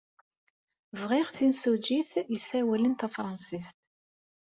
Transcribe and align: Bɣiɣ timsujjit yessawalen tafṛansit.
Bɣiɣ 0.99 1.27
timsujjit 1.35 2.11
yessawalen 2.31 2.93
tafṛansit. 2.95 3.67